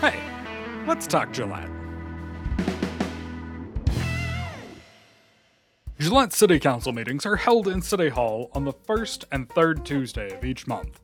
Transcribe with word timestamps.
Hey, 0.00 0.18
let's 0.86 1.06
talk 1.06 1.30
Gillette. 1.30 1.68
Gillette 5.98 6.32
City 6.32 6.58
Council 6.58 6.92
meetings 6.92 7.26
are 7.26 7.36
held 7.36 7.68
in 7.68 7.82
City 7.82 8.08
Hall 8.08 8.50
on 8.54 8.64
the 8.64 8.72
first 8.72 9.26
and 9.30 9.46
third 9.50 9.84
Tuesday 9.84 10.34
of 10.34 10.42
each 10.42 10.66
month. 10.66 10.98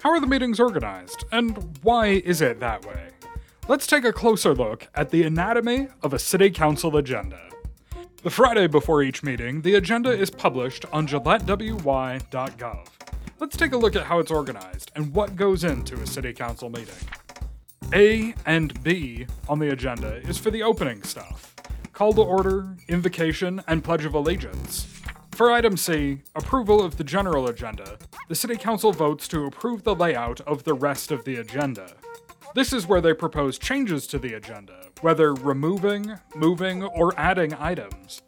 How 0.00 0.08
are 0.08 0.20
the 0.20 0.26
meetings 0.26 0.58
organized, 0.58 1.26
and 1.32 1.78
why 1.82 2.06
is 2.06 2.40
it 2.40 2.60
that 2.60 2.86
way? 2.86 3.10
Let's 3.68 3.86
take 3.86 4.04
a 4.04 4.12
closer 4.12 4.54
look 4.54 4.88
at 4.94 5.10
the 5.10 5.24
anatomy 5.24 5.88
of 6.02 6.14
a 6.14 6.18
City 6.18 6.48
Council 6.50 6.96
agenda. 6.96 7.40
The 8.22 8.30
Friday 8.30 8.68
before 8.68 9.02
each 9.02 9.22
meeting, 9.22 9.60
the 9.60 9.74
agenda 9.74 10.10
is 10.10 10.30
published 10.30 10.86
on 10.94 11.06
GilletteWY.gov. 11.06 12.88
Let's 13.38 13.56
take 13.58 13.72
a 13.72 13.76
look 13.76 13.96
at 13.96 14.04
how 14.04 14.18
it's 14.18 14.30
organized 14.30 14.92
and 14.96 15.14
what 15.14 15.36
goes 15.36 15.62
into 15.62 15.96
a 15.96 16.06
City 16.06 16.32
Council 16.32 16.70
meeting. 16.70 16.94
A 17.94 18.34
and 18.44 18.82
B 18.82 19.24
on 19.48 19.60
the 19.60 19.70
agenda 19.70 20.16
is 20.28 20.36
for 20.36 20.50
the 20.50 20.64
opening 20.64 21.04
stuff 21.04 21.54
call 21.92 22.12
to 22.12 22.22
order, 22.22 22.76
invocation, 22.88 23.62
and 23.68 23.84
pledge 23.84 24.04
of 24.04 24.14
allegiance. 24.14 24.88
For 25.30 25.52
item 25.52 25.76
C, 25.76 26.22
approval 26.34 26.82
of 26.82 26.96
the 26.96 27.04
general 27.04 27.46
agenda, 27.46 27.98
the 28.26 28.34
City 28.34 28.56
Council 28.56 28.90
votes 28.90 29.28
to 29.28 29.44
approve 29.44 29.84
the 29.84 29.94
layout 29.94 30.40
of 30.40 30.64
the 30.64 30.74
rest 30.74 31.12
of 31.12 31.24
the 31.24 31.36
agenda. 31.36 31.86
This 32.56 32.72
is 32.72 32.88
where 32.88 33.00
they 33.00 33.14
propose 33.14 33.58
changes 33.58 34.08
to 34.08 34.18
the 34.18 34.34
agenda, 34.34 34.86
whether 35.00 35.32
removing, 35.32 36.18
moving, 36.34 36.82
or 36.82 37.14
adding 37.16 37.54
items. 37.54 38.22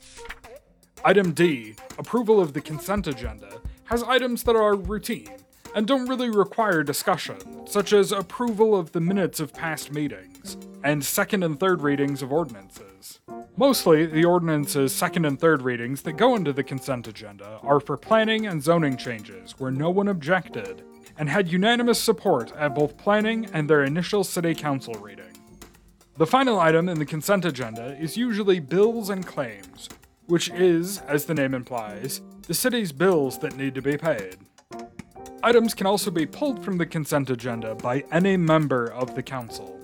Item 1.04 1.32
D, 1.32 1.74
approval 1.98 2.38
of 2.38 2.52
the 2.52 2.60
consent 2.60 3.08
agenda, 3.08 3.60
has 3.86 4.04
items 4.04 4.44
that 4.44 4.54
are 4.54 4.76
routine 4.76 5.38
and 5.76 5.86
don't 5.86 6.08
really 6.08 6.30
require 6.30 6.82
discussion, 6.82 7.36
such 7.66 7.92
as 7.92 8.10
approval 8.10 8.74
of 8.74 8.92
the 8.92 9.00
minutes 9.00 9.40
of 9.40 9.52
past 9.52 9.92
meetings 9.92 10.56
and 10.82 11.04
second 11.04 11.42
and 11.42 11.60
third 11.60 11.82
readings 11.82 12.22
of 12.22 12.32
ordinances. 12.32 13.20
Mostly, 13.58 14.06
the 14.06 14.24
ordinance's 14.24 14.94
second 14.94 15.26
and 15.26 15.38
third 15.38 15.60
readings 15.60 16.00
that 16.02 16.14
go 16.14 16.34
into 16.34 16.54
the 16.54 16.64
consent 16.64 17.06
agenda 17.06 17.60
are 17.62 17.78
for 17.78 17.98
planning 17.98 18.46
and 18.46 18.62
zoning 18.62 18.96
changes 18.96 19.52
where 19.58 19.70
no 19.70 19.90
one 19.90 20.08
objected 20.08 20.82
and 21.18 21.28
had 21.28 21.48
unanimous 21.48 22.00
support 22.00 22.52
at 22.56 22.74
both 22.74 22.96
planning 22.96 23.46
and 23.52 23.68
their 23.68 23.84
initial 23.84 24.24
city 24.24 24.54
council 24.54 24.94
reading. 24.94 25.24
The 26.16 26.26
final 26.26 26.58
item 26.58 26.88
in 26.88 26.98
the 26.98 27.04
consent 27.04 27.44
agenda 27.44 27.94
is 28.00 28.16
usually 28.16 28.60
bills 28.60 29.10
and 29.10 29.26
claims, 29.26 29.90
which 30.24 30.48
is, 30.48 31.02
as 31.06 31.26
the 31.26 31.34
name 31.34 31.52
implies, 31.52 32.22
the 32.46 32.54
city's 32.54 32.92
bills 32.92 33.38
that 33.40 33.58
need 33.58 33.74
to 33.74 33.82
be 33.82 33.98
paid. 33.98 34.38
Items 35.46 35.74
can 35.74 35.86
also 35.86 36.10
be 36.10 36.26
pulled 36.26 36.64
from 36.64 36.76
the 36.76 36.84
consent 36.84 37.30
agenda 37.30 37.76
by 37.76 38.02
any 38.10 38.36
member 38.36 38.86
of 38.86 39.14
the 39.14 39.22
council. 39.22 39.80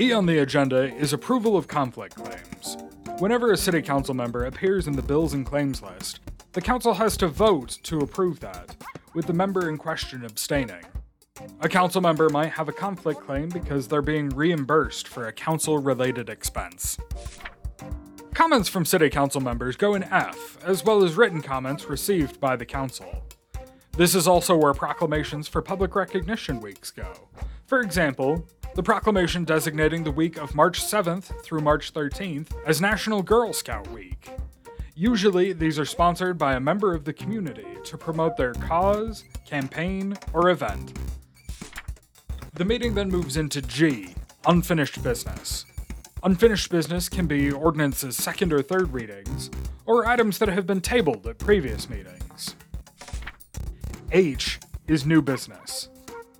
E 0.00 0.12
on 0.12 0.26
the 0.26 0.38
agenda 0.38 0.92
is 0.96 1.12
approval 1.12 1.56
of 1.56 1.68
conflict 1.68 2.16
claims. 2.16 2.76
Whenever 3.20 3.52
a 3.52 3.56
city 3.56 3.80
council 3.80 4.14
member 4.14 4.46
appears 4.46 4.88
in 4.88 4.94
the 4.94 5.02
bills 5.02 5.32
and 5.32 5.46
claims 5.46 5.80
list, 5.80 6.18
the 6.54 6.60
council 6.60 6.94
has 6.94 7.16
to 7.18 7.28
vote 7.28 7.78
to 7.84 8.00
approve 8.00 8.40
that, 8.40 8.74
with 9.14 9.28
the 9.28 9.32
member 9.32 9.68
in 9.68 9.78
question 9.78 10.24
abstaining. 10.24 10.82
A 11.60 11.68
council 11.68 12.00
member 12.00 12.28
might 12.28 12.50
have 12.50 12.68
a 12.68 12.72
conflict 12.72 13.20
claim 13.20 13.48
because 13.48 13.86
they're 13.86 14.02
being 14.02 14.28
reimbursed 14.30 15.06
for 15.06 15.28
a 15.28 15.32
council 15.32 15.78
related 15.78 16.28
expense. 16.28 16.98
Comments 18.34 18.68
from 18.68 18.86
city 18.86 19.08
council 19.08 19.40
members 19.40 19.76
go 19.76 19.94
in 19.94 20.02
F, 20.02 20.58
as 20.64 20.84
well 20.84 21.04
as 21.04 21.14
written 21.14 21.42
comments 21.42 21.84
received 21.84 22.40
by 22.40 22.56
the 22.56 22.66
council. 22.66 23.22
This 23.94 24.14
is 24.14 24.26
also 24.26 24.56
where 24.56 24.72
proclamations 24.72 25.48
for 25.48 25.60
public 25.60 25.94
recognition 25.94 26.60
weeks 26.60 26.90
go. 26.90 27.12
For 27.66 27.80
example, 27.80 28.46
the 28.74 28.82
proclamation 28.82 29.44
designating 29.44 30.02
the 30.02 30.10
week 30.10 30.38
of 30.38 30.54
March 30.54 30.82
7th 30.82 31.42
through 31.44 31.60
March 31.60 31.92
13th 31.92 32.48
as 32.64 32.80
National 32.80 33.22
Girl 33.22 33.52
Scout 33.52 33.86
Week. 33.90 34.30
Usually, 34.94 35.52
these 35.52 35.78
are 35.78 35.84
sponsored 35.84 36.38
by 36.38 36.54
a 36.54 36.60
member 36.60 36.94
of 36.94 37.04
the 37.04 37.12
community 37.12 37.66
to 37.84 37.98
promote 37.98 38.38
their 38.38 38.54
cause, 38.54 39.24
campaign, 39.44 40.16
or 40.32 40.48
event. 40.48 40.98
The 42.54 42.64
meeting 42.64 42.94
then 42.94 43.10
moves 43.10 43.36
into 43.36 43.60
G, 43.60 44.14
unfinished 44.46 45.02
business. 45.02 45.66
Unfinished 46.22 46.70
business 46.70 47.10
can 47.10 47.26
be 47.26 47.52
ordinance's 47.52 48.16
second 48.16 48.54
or 48.54 48.62
third 48.62 48.90
readings, 48.94 49.50
or 49.84 50.06
items 50.06 50.38
that 50.38 50.48
have 50.48 50.66
been 50.66 50.80
tabled 50.80 51.26
at 51.26 51.38
previous 51.38 51.90
meetings. 51.90 52.22
H 54.12 54.60
is 54.88 55.06
new 55.06 55.22
business. 55.22 55.88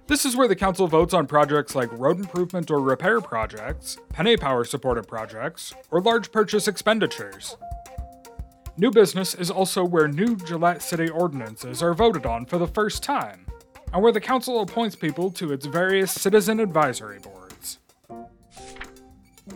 This 0.07 0.27
is 0.27 0.37
where 0.37 0.47
the 0.47 0.55
council 0.55 0.87
votes 0.87 1.15
on 1.15 1.27
projects 1.27 1.75
like 1.75 1.91
road 1.93 2.19
improvement 2.19 2.71
or 2.71 2.81
repair 2.81 3.23
projects, 3.23 3.97
penny 4.11 4.37
power 4.37 4.65
supported 4.65 5.09
projects, 5.09 5.73
or 5.91 6.03
large 6.03 6.31
purchase 6.31 6.69
expenditures. 6.69 7.57
New 8.77 8.91
business 8.91 9.35
is 9.35 9.51
also 9.51 9.85
where 9.85 10.07
new 10.07 10.37
Gillette 10.37 10.83
City 10.83 11.09
ordinances 11.09 11.83
are 11.83 11.95
voted 11.95 12.27
on 12.27 12.45
for 12.45 12.59
the 12.59 12.67
first 12.67 13.03
time, 13.03 13.47
and 13.95 14.03
where 14.03 14.13
the 14.13 14.21
council 14.21 14.61
appoints 14.61 14.95
people 14.95 15.31
to 15.31 15.51
its 15.51 15.65
various 15.65 16.13
citizen 16.13 16.61
advisory 16.61 17.21
boards. 17.21 17.79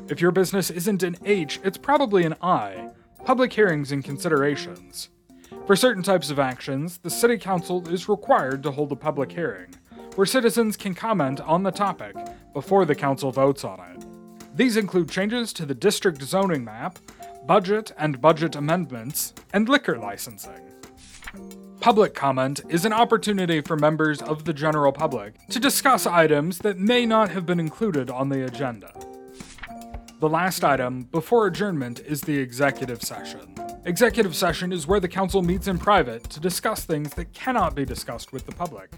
If 0.09 0.22
your 0.22 0.31
business 0.31 0.71
isn't 0.71 1.03
an 1.03 1.16
H, 1.26 1.60
it's 1.62 1.78
probably 1.78 2.25
an 2.25 2.37
I 2.41 2.91
public 3.26 3.53
hearings 3.53 3.93
and 3.93 4.03
considerations. 4.03 5.10
For 5.66 5.75
certain 5.75 6.04
types 6.04 6.31
of 6.31 6.38
actions, 6.38 6.99
the 6.99 7.10
City 7.10 7.37
Council 7.37 7.88
is 7.88 8.09
required 8.09 8.62
to 8.62 8.71
hold 8.71 8.93
a 8.93 8.97
public 8.97 9.32
hearing, 9.32 9.75
where 10.15 10.25
citizens 10.25 10.77
can 10.77 10.94
comment 10.94 11.41
on 11.41 11.65
the 11.65 11.72
topic 11.72 12.15
before 12.54 12.84
the 12.84 12.94
Council 12.94 13.32
votes 13.32 13.65
on 13.65 13.81
it. 13.81 14.56
These 14.56 14.76
include 14.76 15.10
changes 15.10 15.53
to 15.55 15.66
the 15.66 15.75
district 15.75 16.22
zoning 16.22 16.65
map, 16.65 17.00
budget 17.47 17.91
and 17.99 18.21
budget 18.21 18.55
amendments, 18.55 19.34
and 19.53 19.69
liquor 19.69 19.99
licensing. 19.99 20.60
Public 21.81 22.15
comment 22.15 22.60
is 22.69 22.84
an 22.84 22.93
opportunity 22.93 23.60
for 23.60 23.76
members 23.76 24.22
of 24.22 24.44
the 24.44 24.55
general 24.55 24.93
public 24.93 25.34
to 25.49 25.59
discuss 25.59 26.06
items 26.06 26.59
that 26.59 26.78
may 26.78 27.05
not 27.05 27.31
have 27.31 27.44
been 27.44 27.59
included 27.59 28.09
on 28.09 28.28
the 28.28 28.44
agenda. 28.44 28.93
The 30.21 30.28
last 30.28 30.62
item 30.62 31.09
before 31.10 31.49
adjournment 31.49 31.99
is 32.06 32.21
the 32.21 32.38
executive 32.38 33.03
session. 33.03 33.66
Executive 33.86 34.34
session 34.34 34.72
is 34.72 34.88
where 34.88 34.98
the 34.98 35.06
council 35.06 35.42
meets 35.42 35.69
in 35.69 35.78
private 35.78 36.24
to 36.24 36.41
discuss 36.41 36.84
things 36.84 37.14
that 37.14 37.32
cannot 37.32 37.76
be 37.76 37.84
discussed 37.84 38.32
with 38.32 38.44
the 38.44 38.50
public, 38.50 38.91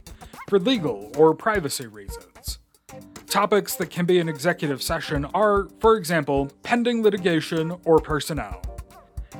for 0.48 0.58
legal 0.58 1.12
or 1.18 1.34
privacy 1.34 1.86
reasons. 1.86 2.58
Topics 3.26 3.74
that 3.74 3.90
can 3.90 4.06
be 4.06 4.18
in 4.18 4.30
executive 4.30 4.82
session 4.82 5.26
are, 5.34 5.68
for 5.80 5.98
example, 5.98 6.50
pending 6.62 7.02
litigation 7.02 7.76
or 7.84 7.98
personnel. 7.98 8.62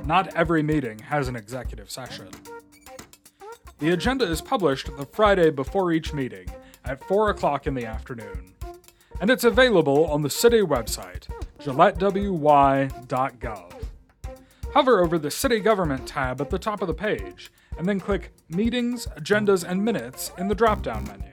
Not 0.04 0.34
every 0.34 0.62
meeting 0.62 0.98
has 0.98 1.28
an 1.28 1.36
executive 1.36 1.90
session. 1.90 2.28
The 3.78 3.92
agenda 3.92 4.26
is 4.26 4.42
published 4.42 4.94
the 4.98 5.06
Friday 5.06 5.48
before 5.48 5.92
each 5.92 6.12
meeting 6.12 6.50
at 6.84 7.02
4 7.04 7.30
o'clock 7.30 7.66
in 7.66 7.72
the 7.72 7.86
afternoon, 7.86 8.52
and 9.18 9.30
it's 9.30 9.44
available 9.44 10.04
on 10.08 10.20
the 10.20 10.28
city 10.28 10.60
website, 10.60 11.26
GilletteWY.gov. 11.60 13.77
Hover 14.74 15.02
over 15.02 15.18
the 15.18 15.30
City 15.30 15.60
Government 15.60 16.06
tab 16.06 16.40
at 16.40 16.50
the 16.50 16.58
top 16.58 16.82
of 16.82 16.88
the 16.88 16.94
page, 16.94 17.50
and 17.78 17.88
then 17.88 17.98
click 17.98 18.32
Meetings, 18.50 19.06
Agendas, 19.16 19.64
and 19.64 19.82
Minutes 19.82 20.30
in 20.36 20.48
the 20.48 20.54
drop 20.54 20.82
down 20.82 21.04
menu. 21.04 21.30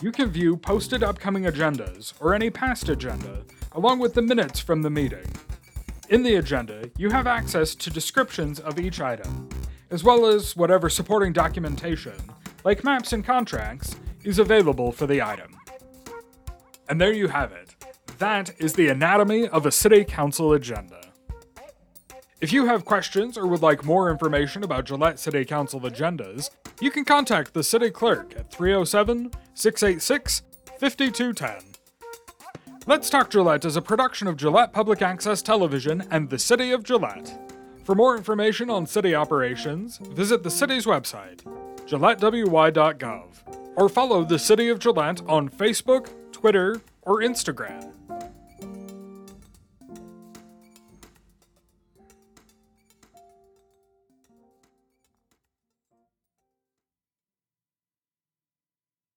You 0.00 0.12
can 0.12 0.30
view 0.30 0.56
posted 0.56 1.02
upcoming 1.02 1.44
agendas 1.44 2.12
or 2.20 2.32
any 2.32 2.50
past 2.50 2.88
agenda, 2.88 3.44
along 3.72 3.98
with 3.98 4.14
the 4.14 4.22
minutes 4.22 4.60
from 4.60 4.82
the 4.82 4.90
meeting. 4.90 5.26
In 6.10 6.22
the 6.22 6.36
agenda, 6.36 6.90
you 6.96 7.10
have 7.10 7.26
access 7.26 7.74
to 7.74 7.90
descriptions 7.90 8.60
of 8.60 8.78
each 8.78 9.00
item, 9.00 9.48
as 9.90 10.04
well 10.04 10.26
as 10.26 10.54
whatever 10.54 10.88
supporting 10.88 11.32
documentation, 11.32 12.14
like 12.62 12.84
maps 12.84 13.12
and 13.12 13.24
contracts, 13.24 13.96
is 14.22 14.38
available 14.38 14.92
for 14.92 15.06
the 15.06 15.22
item. 15.22 15.56
And 16.88 17.00
there 17.00 17.12
you 17.12 17.28
have 17.28 17.52
it. 17.52 17.74
That 18.18 18.52
is 18.58 18.74
the 18.74 18.88
anatomy 18.88 19.48
of 19.48 19.66
a 19.66 19.72
City 19.72 20.04
Council 20.04 20.52
agenda. 20.52 21.03
If 22.44 22.52
you 22.52 22.66
have 22.66 22.84
questions 22.84 23.38
or 23.38 23.46
would 23.46 23.62
like 23.62 23.86
more 23.86 24.10
information 24.10 24.64
about 24.64 24.84
Gillette 24.84 25.18
City 25.18 25.46
Council 25.46 25.80
agendas, 25.80 26.50
you 26.78 26.90
can 26.90 27.06
contact 27.06 27.54
the 27.54 27.64
City 27.64 27.88
Clerk 27.88 28.34
at 28.36 28.52
307 28.52 29.30
686 29.54 30.42
5210. 30.78 31.72
Let's 32.86 33.08
Talk 33.08 33.30
Gillette 33.30 33.64
is 33.64 33.76
a 33.76 33.80
production 33.80 34.28
of 34.28 34.36
Gillette 34.36 34.74
Public 34.74 35.00
Access 35.00 35.40
Television 35.40 36.06
and 36.10 36.28
the 36.28 36.38
City 36.38 36.70
of 36.70 36.82
Gillette. 36.84 37.34
For 37.82 37.94
more 37.94 38.14
information 38.14 38.68
on 38.68 38.84
city 38.84 39.14
operations, 39.14 39.96
visit 39.96 40.42
the 40.42 40.50
city's 40.50 40.84
website, 40.84 41.42
GilletteWY.gov, 41.86 43.28
or 43.74 43.88
follow 43.88 44.22
the 44.22 44.38
City 44.38 44.68
of 44.68 44.80
Gillette 44.80 45.22
on 45.26 45.48
Facebook, 45.48 46.10
Twitter, 46.30 46.82
or 47.00 47.22
Instagram. 47.22 47.90